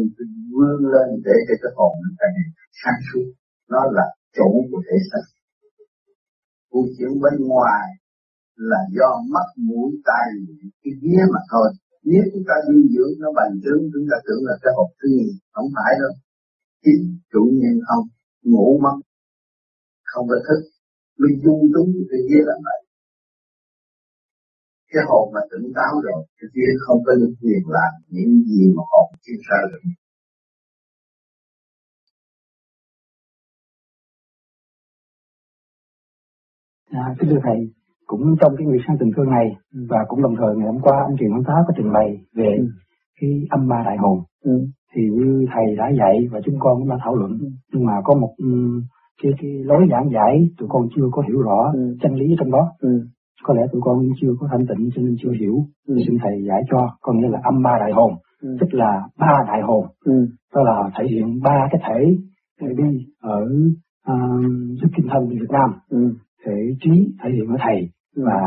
[0.52, 2.36] vươn lên để cho cái hồn mình càng
[2.82, 3.28] sáng suốt.
[3.74, 4.06] Nó là
[4.38, 5.26] chủ của thể xác.
[6.72, 7.86] Cuộc chuyện bên ngoài
[8.56, 10.26] là do mắt, mũi, tai
[10.84, 11.68] cái vía mà thôi.
[12.04, 15.08] Nếu chúng ta dinh dưỡng nó bành trướng chúng ta tưởng là cái hộp thứ
[15.20, 16.14] gì không phải đâu.
[16.84, 18.06] Chính chủ nhân không
[18.44, 18.98] ngủ mất
[20.14, 20.62] không có thức.
[21.20, 22.80] Mình dung túng cái vía làm vậy
[24.94, 28.74] cái hồn mà tỉnh táo rồi cái vía không có được quyền làm những gì
[28.76, 29.84] mà hồn chưa ra được
[36.94, 37.60] À, kính thưa thầy,
[38.06, 39.80] cũng trong cái nguyệt sáng tình thương này ừ.
[39.90, 42.56] và cũng đồng thời ngày hôm qua anh truyền văn tá có trình bày về
[42.58, 42.66] ừ.
[43.22, 44.68] cái âm ba đại hồn ừ.
[44.94, 47.48] thì như thầy đã dạy và chúng con cũng đã thảo luận ừ.
[47.74, 48.82] nhưng mà có một um,
[49.24, 51.98] cái cái lối giảng giải tụi con chưa có hiểu rõ ừ.
[52.02, 52.90] chân lý trong đó ừ.
[53.44, 55.56] Có lẽ tụi con chưa có thanh tịnh cho nên chưa hiểu
[55.88, 55.96] ừ.
[56.08, 58.58] xin thầy giải cho có nghĩa là âm ba đại hồn ừ.
[58.60, 60.28] tức là ba đại hồn ừ.
[60.56, 62.18] đó là thể hiện ba cái thể
[62.78, 63.44] đi ở
[64.12, 66.14] uh, kinh thân Việt Nam ừ
[66.46, 68.24] thể trí thể hiện ở thầy ừ.
[68.26, 68.42] và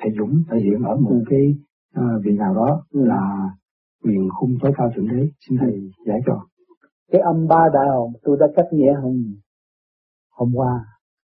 [0.00, 1.22] thầy Dũng thể hiện ở một ừ.
[1.30, 1.54] cái
[1.98, 3.04] uh, vị nào đó ừ.
[3.04, 3.50] là
[4.04, 6.40] quyền khung tối cao thượng đế xin thầy giải cho
[7.12, 9.34] cái âm ba đại hồn tôi đã cách nghĩa hôm
[10.32, 10.84] hôm qua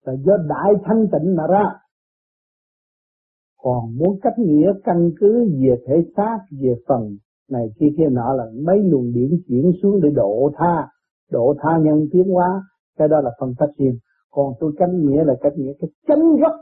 [0.04, 1.64] là do đại thanh tịnh mà ra
[3.62, 7.16] còn muốn cách nghĩa căn cứ về thể xác, về phần
[7.50, 10.88] này kia kia nọ là mấy luồng điển chuyển xuống để độ tha.
[11.30, 12.62] Độ tha nhân tiến hóa,
[12.98, 13.98] cái đó là phần phát riêng.
[14.30, 16.52] Còn tôi cánh nghĩa là cách nghĩa cái chấn gốc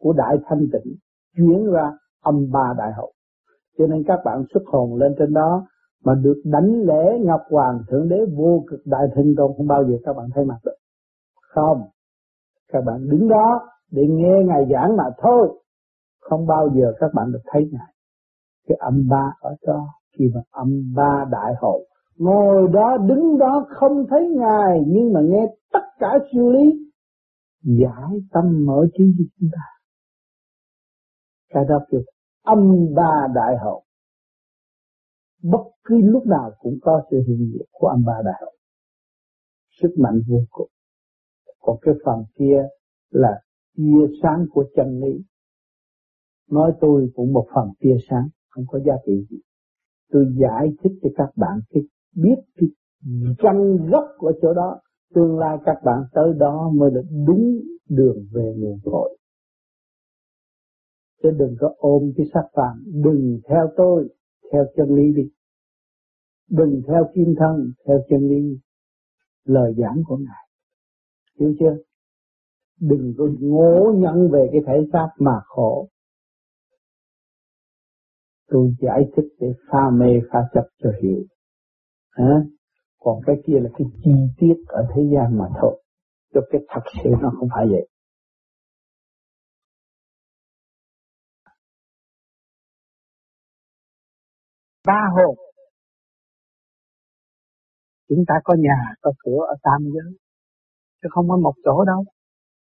[0.00, 0.94] của đại thanh tịnh
[1.36, 3.12] chuyển ra âm ba đại hậu.
[3.78, 5.66] Cho nên các bạn xuất hồn lên trên đó
[6.04, 9.84] mà được đánh lễ ngọc hoàng thượng đế vô cực đại thịnh tôn không bao
[9.84, 10.76] giờ các bạn thấy mặt được.
[11.40, 11.82] Không.
[12.72, 15.48] Các bạn đứng đó để nghe ngài giảng mà thôi
[16.20, 17.94] không bao giờ các bạn được thấy ngài.
[18.68, 19.86] Cái âm ba ở đó,
[20.18, 21.84] khi mà âm ba đại hậu
[22.16, 26.90] ngồi đó, đứng đó không thấy ngài, nhưng mà nghe tất cả siêu lý,
[27.62, 29.62] giải tâm mở trí cho chúng ta.
[31.48, 32.00] Cái đó kêu
[32.44, 33.82] âm ba đại hậu
[35.42, 38.52] bất cứ lúc nào cũng có sự hiện diện của âm ba đại hậu
[39.82, 40.68] sức mạnh vô cùng.
[41.60, 42.68] Còn cái phần kia
[43.10, 43.40] là
[43.76, 45.24] tia sáng của chân lý
[46.50, 49.38] nói tôi cũng một phần tia sáng, không có giá trị gì.
[50.10, 51.82] Tôi giải thích cho các bạn cái
[52.16, 52.68] biết cái
[53.38, 54.80] chân gốc của chỗ đó,
[55.14, 59.18] tương lai các bạn tới đó mới được đúng đường về nguồn cội.
[61.22, 64.08] Chứ đừng có ôm cái sắc phạm đừng theo tôi,
[64.52, 65.30] theo chân lý đi.
[66.50, 68.58] Đừng theo kim thân, theo chân lý.
[69.44, 70.48] Lời giảng của ngài.
[71.40, 71.76] Hiểu chưa?
[72.80, 75.88] Đừng có ngộ nhận về cái thể xác mà khổ
[78.50, 81.22] tôi giải thích để pha mê, pha chấp cho hiểu.
[82.10, 82.34] Hả?
[82.98, 85.82] Còn cái kia là cái chi tiết ở thế gian mà thôi.
[86.34, 87.88] Cho cái thật sự nó không phải vậy.
[94.86, 95.36] Ba hồn.
[98.08, 100.12] Chúng ta có nhà, có cửa ở tam giới,
[101.02, 102.04] chứ không có một chỗ đâu.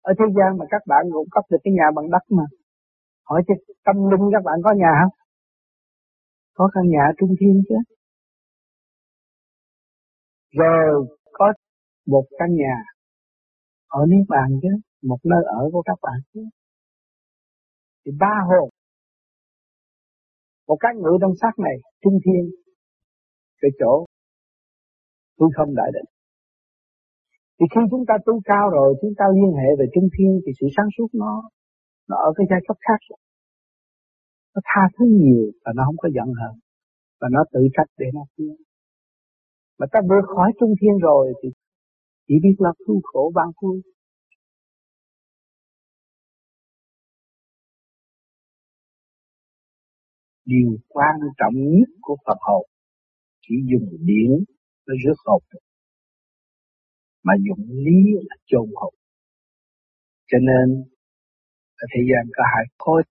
[0.02, 2.42] Ở thế gian mà các bạn cũng cấp được cái nhà bằng đất mà.
[3.24, 5.21] Hỏi chứ, tâm linh các bạn có nhà không?
[6.54, 7.74] Có căn nhà trung thiên chứ.
[10.50, 11.52] Rồi có
[12.06, 12.74] một căn nhà
[13.86, 14.68] ở niết bàn chứ,
[15.02, 16.40] một nơi ở của các bạn chứ.
[18.06, 18.68] Thì ba hồn.
[20.66, 22.50] Một cái ngự trong xác này, trung thiên,
[23.60, 24.06] cái chỗ
[25.38, 26.04] tôi không đại định
[27.62, 30.52] thì khi chúng ta tu cao rồi, chúng ta liên hệ về trung thiên thì
[30.60, 31.42] sự sáng suốt nó
[32.08, 33.18] nó ở cái giai cấp khác rồi
[34.54, 36.54] nó tha thứ nhiều và nó không có giận hờn.
[37.20, 38.56] Và nó tự trách để nó tiến
[39.78, 41.48] mà ta vượt khỏi trung thiên rồi thì
[42.28, 43.82] chỉ biết là cứu khổ ban vui
[50.44, 52.62] điều quan trọng nhất của Phật học,
[53.42, 54.44] chỉ dùng điển
[54.86, 55.42] nó rước hồn
[57.22, 58.94] mà dùng lý là chôn hồn.
[60.26, 60.84] Cho nên,
[61.76, 63.02] ở thế gian có hai khối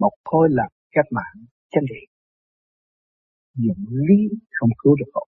[0.00, 1.36] một khối là cách mạng
[1.72, 2.02] chân lý
[3.54, 4.20] dụng lý
[4.58, 5.28] không cứu được hồn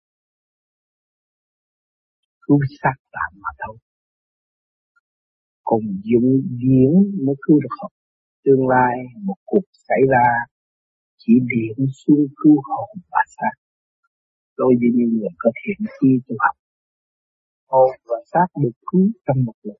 [2.47, 3.77] cứu xác tạm mà thôi.
[5.63, 6.91] Cùng dụng điển
[7.25, 7.91] mới cứu được hồn
[8.43, 10.27] tương lai một cuộc xảy ra,
[11.17, 13.55] chỉ điện xuống cứu hồn và xác.
[14.57, 16.55] Đối với những người có thiện khi tu học.
[17.67, 19.77] Hồn và xác được cứu trong một lần.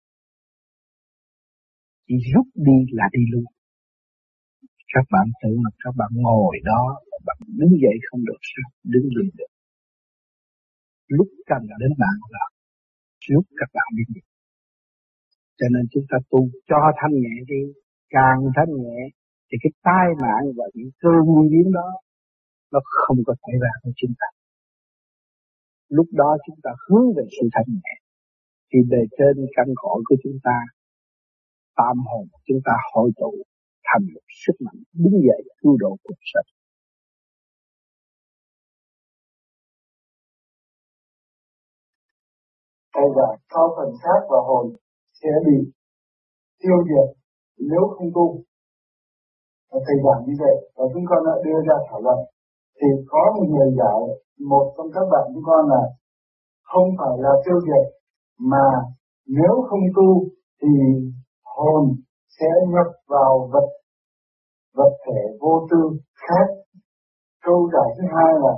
[2.08, 3.44] Chỉ rút đi là đi luôn
[4.96, 6.84] các bạn tưởng là các bạn ngồi đó,
[7.28, 8.68] bạn đứng dậy không được sao?
[8.94, 9.52] Đứng dậy được.
[11.08, 12.46] Lúc cần đến bạn là
[13.26, 14.28] trước các bạn đi được
[15.60, 17.62] cho nên chúng ta tu cho thanh nhẹ đi,
[18.10, 19.00] càng thanh nhẹ,
[19.48, 21.90] thì cái tai nạn và những cơ nguy hiểm đó,
[22.72, 24.28] nó không có xảy ra với chúng ta.
[25.90, 27.94] Lúc đó chúng ta hướng về sự thanh nhẹ,
[28.70, 30.58] thì bề trên căn cõi của chúng ta,
[31.76, 33.34] tam hồn, chúng ta hội tụ
[33.94, 36.50] thành một sức mạnh đứng dậy cứu độ cuộc sống.
[42.94, 44.66] Hay là sau phần xác và hồn
[45.22, 45.72] sẽ bị
[46.60, 47.18] tiêu diệt
[47.58, 48.44] nếu không tu.
[49.72, 52.18] Và thầy giảng như vậy, và chúng con đã đưa ra thảo luận.
[52.78, 54.02] Thì có một người dạy,
[54.40, 55.84] một trong các bạn chúng con là
[56.64, 57.86] không phải là tiêu diệt,
[58.40, 58.66] mà
[59.28, 60.10] nếu không tu
[60.62, 60.74] thì
[61.44, 61.96] hồn
[62.40, 63.68] sẽ nhập vào vật
[64.78, 65.82] vật thể vô tư
[66.24, 66.48] khác.
[67.46, 68.54] Câu giải thứ hai là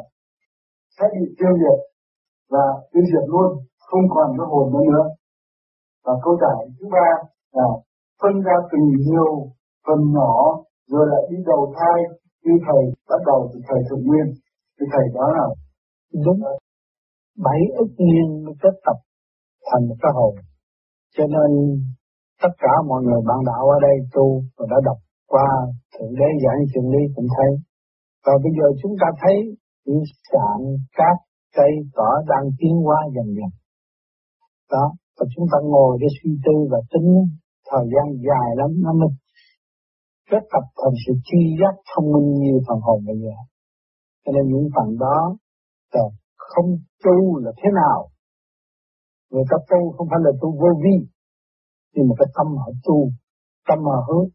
[0.99, 1.79] sẽ bị tiêu diệt
[2.49, 3.49] và tiêu diệt luôn,
[3.87, 5.07] không còn cái hồn nữa nữa.
[6.05, 7.09] Và câu giải thứ ba
[7.57, 7.67] là
[8.21, 9.31] phân ra từng nhiều,
[9.87, 10.33] phần nhỏ,
[10.91, 11.97] rồi lại đi đầu thai,
[12.43, 14.27] như thầy bắt đầu từ thầy thượng nguyên.
[14.79, 15.47] Thì thầy đó là
[16.25, 16.39] đúng.
[17.45, 18.97] Bảy ức niên mới kết tập
[19.67, 20.35] thành một cái hồn.
[21.17, 21.49] Cho nên
[22.41, 24.97] tất cả mọi người bạn đạo ở đây tu và đã đọc
[25.27, 25.47] qua
[25.95, 27.51] thượng đế giảng chuyện lý cũng thấy.
[28.25, 29.35] Và bây giờ chúng ta thấy
[29.85, 30.59] những sạn
[30.97, 31.17] cát,
[31.57, 33.49] cây, cỏ đang tiến hóa dần dần.
[34.71, 34.85] Đó,
[35.17, 37.09] và chúng ta ngồi để suy tư và tính
[37.69, 39.09] thời gian dài lắm, nó mới
[40.29, 43.35] kết tập thành sự chi giác thông minh như phần hồn bây giờ.
[44.23, 45.19] Cho nên những phần đó
[45.93, 46.03] là
[46.35, 46.69] không
[47.03, 47.99] tu là thế nào?
[49.31, 50.95] Người ta tu không phải là tu vô vi,
[51.93, 53.09] nhưng mà cái tâm họ tu,
[53.67, 54.27] tâm họ hướng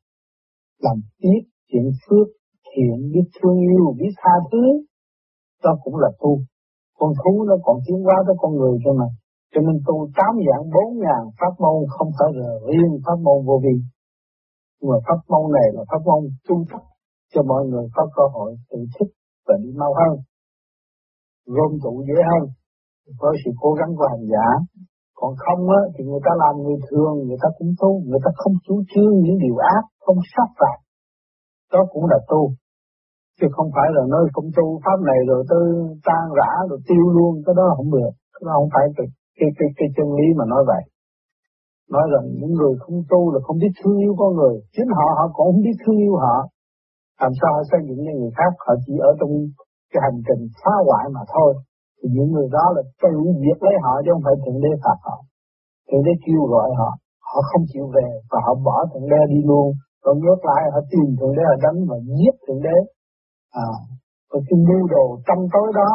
[0.84, 2.26] làm tiếp chuyện phước,
[2.68, 4.64] thiện biết thương yêu, biết tha thứ
[5.64, 6.32] đó cũng là tu
[6.98, 9.08] con thú nó còn tiến hóa tới con người cơ mà
[9.52, 13.38] cho nên tu tám dạng, bốn ngàn pháp môn không phải là riêng pháp môn
[13.46, 13.76] vô vi.
[14.78, 16.82] Nhưng mà pháp môn này là pháp môn trung tập
[17.32, 19.10] cho mọi người có cơ hội tự thích
[19.46, 20.14] và đi mau hơn.
[21.46, 22.42] Gom tụ dễ hơn
[23.20, 24.46] với sự cố gắng của hành giả.
[25.20, 28.30] Còn không á, thì người ta làm người thường, người ta cũng tu, người ta
[28.40, 30.78] không chủ trương những điều ác, không sát phạt.
[31.72, 32.42] Đó cũng là tu.
[33.38, 35.64] Chứ không phải là nơi không tu pháp này rồi tôi
[36.06, 38.12] tan rã rồi tiêu luôn, cái đó không được.
[38.34, 39.06] Cái đó không phải cái
[39.38, 40.82] cái cái cái chân lý mà nói vậy
[41.94, 45.06] nói rằng những người không tu là không biết thương yêu con người chính họ
[45.18, 46.36] họ cũng không biết thương yêu họ
[47.22, 49.32] làm sao họ xây dựng cho người khác họ chỉ ở trong
[49.92, 51.50] cái hành trình phá hoại mà thôi
[52.02, 54.98] thì những người đó là tự diệt lấy họ chứ không phải thượng đế phạt
[55.06, 55.16] họ.
[55.88, 56.90] Thượng đế kêu gọi họ
[57.30, 59.66] họ không chịu về và họ bỏ thượng đế đi luôn.
[60.04, 62.76] Còn ngược lại, họ tìm thượng đế, họ đánh và giết thượng đế.
[63.66, 63.70] À
[64.30, 65.90] và cái mưu đồ trong tối đó,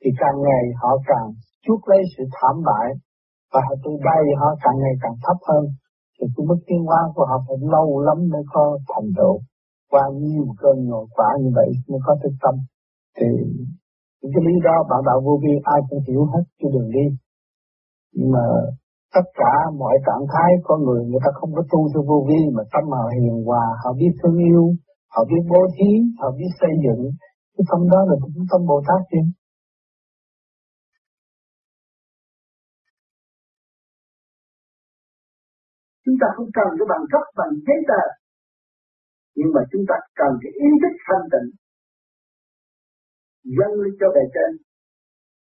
[0.00, 1.26] thì càng ngày họ càng
[1.64, 2.88] chuốc lấy sự thảm bại
[3.52, 5.64] và họ từ đây họ càng ngày càng thấp hơn.
[6.16, 9.36] Thì cái mức tiến hóa của họ phải lâu lắm mới có thành tựu.
[9.90, 12.54] Qua nhiều cơn nhồi quả như vậy mới có thức tâm.
[13.16, 13.26] Thì
[14.22, 17.06] những cái lý do bạn đạo vô vi ai cũng hiểu hết cái đường đi.
[18.16, 18.44] Nhưng mà
[19.14, 22.40] tất cả mọi trạng thái con người người ta không có tu theo vô vi,
[22.56, 24.64] mà tâm họ hiền hòa, họ biết thương yêu,
[25.14, 27.02] họ biết bố thí, họ biết xây dựng.
[27.54, 29.20] Cái tâm đó là cũng tâm bồ tát chứ.
[36.04, 38.02] Chúng ta không cần cái bằng cấp, bằng giấy tờ.
[39.36, 41.61] Nhưng mà chúng ta cần cái ý thức thanh tịnh
[43.58, 44.50] dâng lên cho bề trên,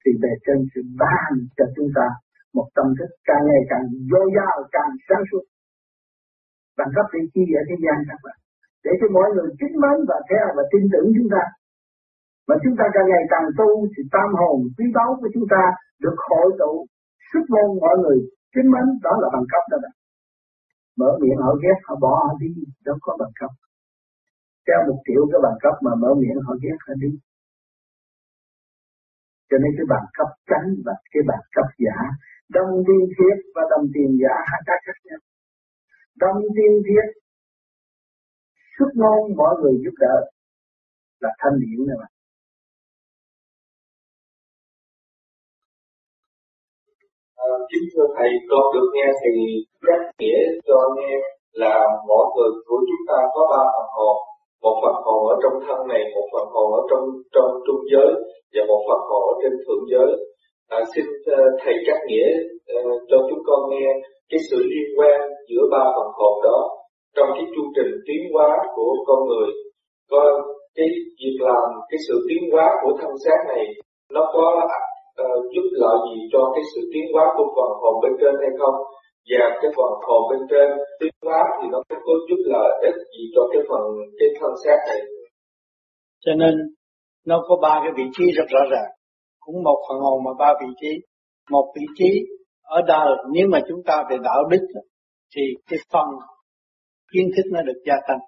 [0.01, 2.08] thì bề trên sẽ ban cho chúng ta
[2.58, 5.43] một tâm thức càng ngày càng dồi dào càng sáng suốt.
[6.77, 8.38] Bằng cấp để chi ở thế gian các bạn.
[8.86, 11.43] Để cho mọi người kính mến và theo và tin tưởng chúng ta.
[12.47, 15.63] Mà chúng ta càng ngày càng tu thì tam hồn quý báu của chúng ta
[16.03, 16.73] được hội tụ,
[17.29, 18.17] sức môn mọi người
[18.53, 19.93] kính mến, đó là bằng cấp đó bạn.
[20.99, 22.51] Mở miệng họ ghét họ bỏ họ đi,
[22.88, 23.51] đâu có bằng cấp.
[24.67, 27.12] Theo một triệu cái bằng cấp mà mở miệng họ ghét họ đi
[29.54, 31.98] cho nên cái bằng cấp tránh và cái bằng cấp giả
[32.58, 35.20] đồng tiền thiết và đồng tiền giả, hai cái khác nhau.
[36.24, 37.06] Đồng tiền thiết
[38.76, 40.16] xuất ngôn mọi người giúp đỡ
[41.20, 42.08] là thanh điển này mà.
[47.36, 49.32] À, kính thưa thầy, con được nghe thì
[49.88, 51.13] nhắc nghĩa cho nghe
[51.52, 51.76] là
[52.08, 54.18] mỗi người của chúng ta có ba phần hồn
[54.63, 57.04] một phần hồn ở trong thân này một phần hồn ở trong
[57.36, 58.12] trong trung giới
[58.54, 60.10] và một phần hồn ở trên thượng giới.
[60.76, 62.30] À, xin uh, thầy cắt nghĩa
[62.73, 63.88] uh, cho chúng con nghe
[64.30, 66.60] cái sự liên quan giữa ba phần hồn đó
[67.15, 69.49] trong cái chu trình tiến hóa của con người.
[70.12, 70.21] Có
[70.76, 70.88] cái
[71.19, 73.65] việc làm cái sự tiến hóa của thân xác này
[74.15, 74.45] nó có
[75.21, 78.52] uh, giúp lợi gì cho cái sự tiến hóa của phần hồn bên trên hay
[78.60, 78.76] không?
[79.29, 80.67] Và cái phần hồn bên trên
[80.99, 83.81] tiến hóa thì nó có giúp lợi ích gì cho cái phần
[84.19, 85.01] cái thân xác này.
[86.25, 86.53] Cho nên
[87.25, 88.89] nó có ba cái vị trí rất rõ ràng.
[89.39, 90.91] Cũng một phần hồn mà ba vị trí.
[91.51, 92.12] Một vị trí
[92.63, 94.67] ở đời nếu mà chúng ta về đạo đức
[95.36, 96.07] thì cái phần
[97.13, 98.19] kiến thức nó được gia tăng.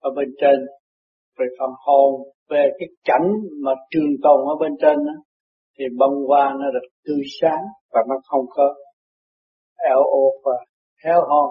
[0.00, 0.66] Ở bên trên
[1.38, 3.28] về phần hồn về cái cảnh
[3.64, 5.12] mà trường tồn ở bên trên đó,
[5.78, 8.74] thì bông hoa nó được tươi sáng và nó không có
[9.92, 10.52] eo ột và
[11.04, 11.50] héo hon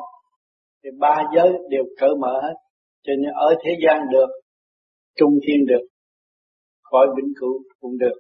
[0.83, 2.53] thì ba giới đều cởi mở hết.
[3.03, 4.29] Cho nên ở thế gian được,
[5.15, 5.87] trung thiên được,
[6.83, 8.19] khỏi vĩnh cửu cũng được.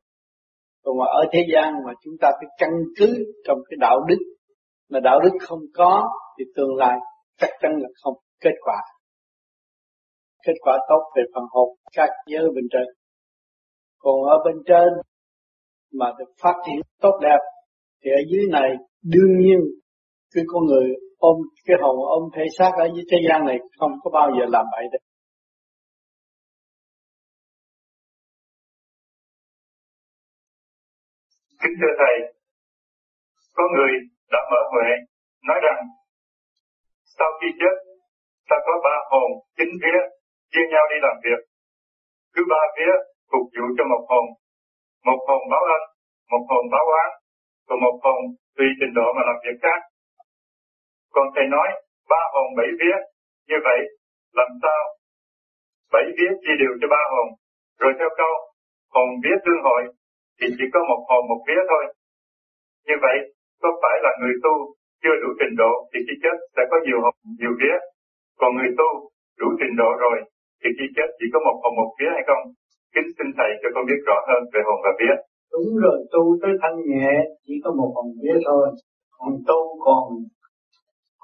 [0.83, 3.07] Còn mà ở thế gian mà chúng ta phải căn cứ
[3.47, 4.19] trong cái đạo đức,
[4.89, 6.99] mà đạo đức không có thì tương lai
[7.37, 8.13] chắc chắn là không.
[8.41, 8.75] Kết quả
[10.47, 12.87] kết quả tốt về phần hồn, các giới bên trên.
[13.99, 14.87] Còn ở bên trên
[15.93, 17.39] mà được phát triển tốt đẹp,
[18.03, 18.69] thì ở dưới này
[19.03, 19.59] đương nhiên
[20.33, 20.87] cái con người
[21.17, 24.45] ôm cái hồn ôm thể xác ở dưới thế gian này không có bao giờ
[24.49, 25.03] làm vậy được.
[31.61, 32.15] Kính thưa thầy,
[33.55, 33.91] có người
[34.33, 34.89] đã mở huệ,
[35.47, 35.79] nói rằng,
[37.17, 37.75] sau khi chết,
[38.49, 39.99] ta có ba hồn chính vía,
[40.51, 41.41] chia nhau đi làm việc.
[42.33, 42.93] Cứ ba vía
[43.31, 44.25] phục vụ cho một hồn.
[45.07, 45.81] Một hồn báo ân,
[46.31, 47.09] một hồn báo oán
[47.67, 48.21] và một hồn
[48.57, 49.79] tùy trình độ mà làm việc khác
[51.15, 51.67] còn thầy nói,
[52.11, 52.97] ba hồn bảy vía.
[53.49, 53.79] Như vậy,
[54.39, 54.81] làm sao
[55.93, 57.27] bảy vía chia đều cho ba hồn?
[57.81, 58.33] Rồi theo câu,
[58.95, 59.81] hồn vía tương hội,
[60.37, 61.83] thì chỉ có một hồn một vía thôi.
[62.87, 63.17] Như vậy,
[63.61, 64.55] có phải là người tu
[65.03, 67.77] chưa đủ trình độ thì khi chết sẽ có nhiều hồn, nhiều vía?
[68.39, 68.89] Còn người tu
[69.39, 70.17] đủ trình độ rồi
[70.61, 72.43] thì khi chết chỉ có một hồn một vía hay không?
[72.95, 75.15] Kính xin thầy cho con biết rõ hơn về hồn và vía.
[75.53, 77.09] Đúng rồi, tu tới thanh nhẹ
[77.45, 78.67] chỉ có một hồn vía thôi.
[79.17, 80.03] Còn tu còn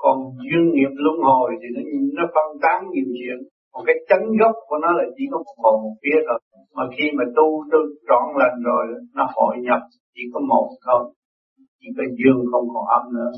[0.04, 1.82] còn duyên nghiệp luân hồi thì nó
[2.18, 3.38] nó phân tán nhiều chuyện.
[3.72, 6.40] Còn cái chấn gốc của nó là chỉ có một hồn một phía thôi.
[6.76, 8.86] Mà khi mà tu tu trọn lành rồi
[9.18, 9.82] nó hội nhập
[10.14, 11.02] chỉ có một thôi
[11.80, 13.32] chỉ có dương không còn âm nữa.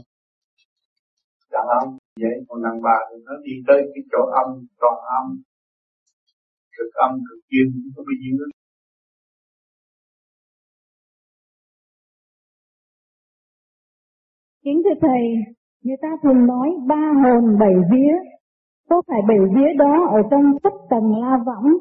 [1.53, 1.89] Đàn ông
[2.23, 2.35] vậy.
[2.47, 4.47] Còn đàn bà thì nó đi tới cái chỗ âm
[4.81, 5.25] toàn âm.
[6.77, 8.35] Cực âm cực dương không có bao nhiêu
[14.63, 15.54] Kính thưa Thầy,
[15.85, 18.13] người ta thường nói ba hồn bảy vía.
[18.89, 21.73] Có phải bảy vía đó ở trong thất tầng la võng?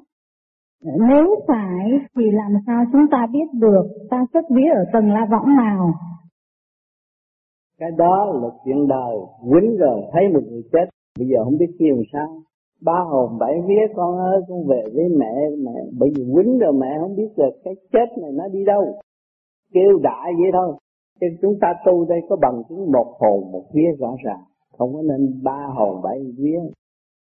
[1.08, 5.26] Nếu phải thì làm sao chúng ta biết được ta xuất vía ở tầng la
[5.30, 5.92] võng nào?
[7.78, 9.16] Cái đó là chuyện đời,
[9.50, 10.86] quýnh rồi thấy một người chết,
[11.18, 12.28] bây giờ không biết kêu làm sao.
[12.84, 16.72] Ba hồn bảy vía con ơi, con về với mẹ, mẹ bởi vì quýnh rồi
[16.72, 19.00] mẹ không biết được cái chết này nó đi đâu.
[19.72, 20.76] Kêu đại vậy thôi,
[21.20, 24.44] thì chúng ta tu đây có bằng chứng một hồn một vía rõ ràng.
[24.78, 26.60] Không có nên ba hồn bảy vía.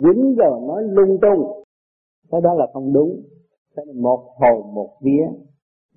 [0.02, 1.64] Quýnh rồi nói lung tung.
[2.30, 3.22] Cái đó là không đúng.
[3.76, 5.26] Cái là một hồn một vía.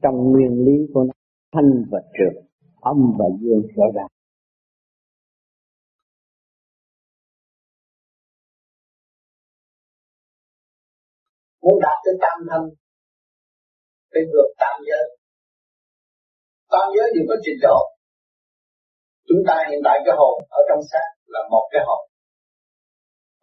[0.02, 1.14] Trong nguyên lý của nó
[1.54, 2.44] thanh và trượt,
[2.82, 4.08] âm và dương rõ ràng.
[11.62, 12.70] muốn đạt tới tam thân
[14.14, 15.21] phải vượt tam giới
[16.72, 17.80] tam giới đều có trình độ
[19.28, 22.04] chúng ta hiện tại cái hồn ở trong xác là một cái hồn.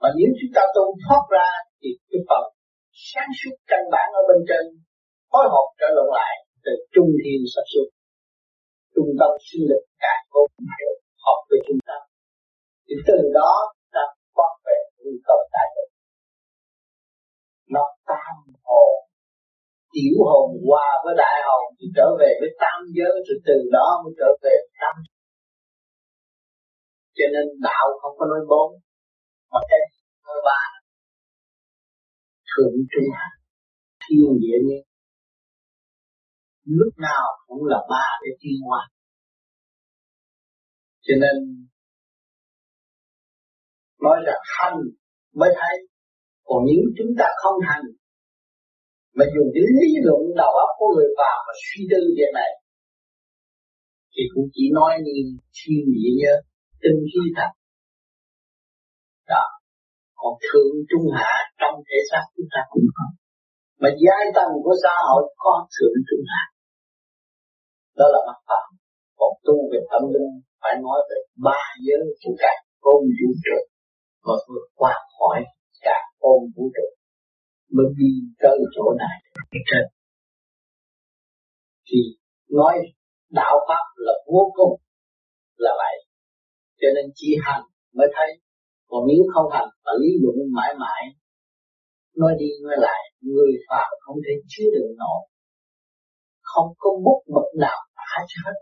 [0.00, 1.48] Mà nếu chúng ta tu thoát ra
[1.80, 2.44] thì cái phần
[3.08, 4.64] sáng suốt căn bản ở bên trên
[5.30, 7.88] phối hợp trở lộn lại từ trung thiên sắp xuất
[8.94, 10.42] trung tâm sinh lực càng vô
[10.78, 12.02] hiệu hợp với chúng tâm.
[12.86, 13.52] Thì từ đó
[13.94, 14.04] ta
[14.36, 15.90] phát về nguy cơ đại được
[17.74, 18.34] nó tam
[18.68, 19.07] hồn
[19.98, 23.88] tiểu hồn hòa với đại hồn thì trở về với tam giới, rồi từ đó
[24.02, 24.96] mới trở về tam
[27.18, 28.68] cho nên đạo không có nói bốn,
[29.50, 29.82] mà cái
[30.26, 30.60] nói ba,
[32.50, 33.28] thượng trung hạ
[34.02, 34.88] thiên địa nhân
[36.78, 38.82] lúc nào cũng là ba cái thiên hoa.
[41.00, 41.36] Cho nên
[44.00, 44.78] nói rằng hành
[45.34, 45.76] mới thấy.
[46.44, 47.84] Còn nếu chúng ta không hành
[49.18, 52.50] mà dùng cái lý luận đầu óc của người phàm mà suy tư việc này,
[54.12, 55.16] thì cũng chỉ nói như
[55.56, 56.34] thiên nghĩ nhớ,
[56.82, 57.50] tinh khí thật.
[59.32, 59.44] Đó,
[60.20, 63.06] còn thượng trung hạ trong thể xác chúng ta cũng có.
[63.82, 66.44] Mà giai tầng của xã hội có thượng trung hạ.
[67.98, 68.70] Đó là mặt phẳng.
[69.18, 70.30] còn tu về tâm linh,
[70.62, 72.52] phải nói về ba giới của cả
[72.92, 73.58] ôm vũ trụ
[74.26, 75.38] và vượt qua khỏi
[75.86, 76.97] cả ôm vũ trụ
[77.76, 78.10] mới đi
[78.42, 79.16] tới chỗ này.
[79.68, 79.84] Trên.
[81.86, 82.00] Thì
[82.50, 82.74] nói
[83.30, 84.80] đạo pháp là vô cùng
[85.56, 85.96] là vậy.
[86.80, 87.62] Cho nên chỉ hành
[87.94, 88.30] mới thấy.
[88.90, 91.02] Còn nếu không hành và lý luận mãi mãi,
[92.16, 95.20] nói đi nói lại, người phàm không thể chứa đựng nổi
[96.52, 98.12] không có bút mực nào tả
[98.44, 98.56] hết.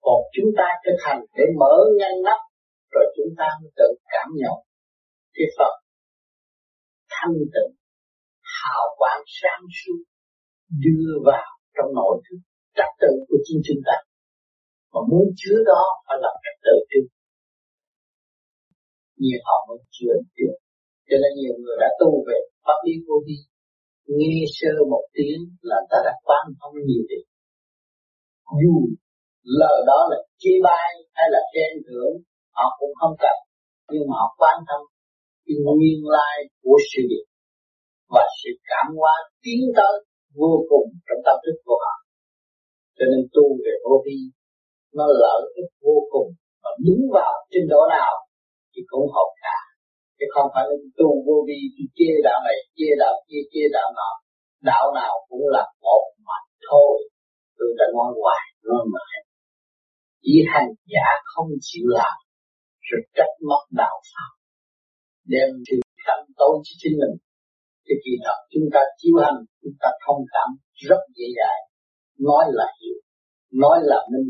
[0.00, 2.40] Còn chúng ta thực hành để mở nhanh nắp
[2.92, 4.56] rồi chúng ta mới tự cảm nhận.
[5.34, 5.74] Cái Phật
[7.14, 7.72] thanh tịnh,
[8.58, 10.00] hào quang sáng suốt,
[10.84, 12.38] đưa vào trong nội thức
[12.76, 13.96] trật tự của chính chúng ta.
[14.92, 17.06] Mà muốn chứa đó phải làm trật tự trước
[19.22, 20.56] nhiều họ mới chứa được
[21.08, 23.38] cho nên nhiều người đã tu về pháp lý vô vi,
[24.16, 25.40] nghe sơ một tiếng
[25.70, 27.24] là ta đã quan thông nhiều điều.
[28.60, 28.74] Dù
[29.60, 32.14] lời đó là chi bai hay là khen thưởng,
[32.56, 33.36] họ cũng không cần.
[33.92, 34.80] Nhưng mà họ quan tâm
[35.48, 37.26] cái nguyên lai của sự việc
[38.14, 39.94] và sự cảm hóa tiến tới
[40.40, 41.94] vô cùng trong tâm thức của họ.
[42.96, 44.18] Cho nên tu về vô vi,
[44.96, 46.28] nó lợi ích vô cùng
[46.62, 48.14] và đứng vào trên độ nào
[48.72, 49.58] thì cũng học cả.
[50.18, 50.64] Chứ không phải
[50.98, 54.10] tu vô vi thì chia đạo này chia đạo kia chia đạo nọ.
[54.70, 56.38] Đạo nào cũng là một mà
[56.68, 56.94] thôi.
[57.58, 59.16] Tôi đã nói hoài nói mãi.
[60.22, 62.16] Chỉ hành giả không chịu làm,
[62.86, 64.37] rồi trách mất đạo pháp
[65.32, 65.76] đem sự
[66.06, 67.14] tâm tối cho chính mình.
[67.84, 70.48] Thì kỳ thật chúng ta chiếu hành, chúng ta thông cảm
[70.88, 71.62] rất dễ dàng.
[72.28, 72.98] Nói là hiểu,
[73.62, 74.28] nói là minh,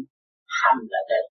[0.61, 1.27] hành là đẹp.